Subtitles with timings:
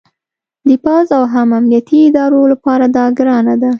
[0.67, 3.69] د پوځ او هم امنیتي ادارو لپاره دا ګرانه ده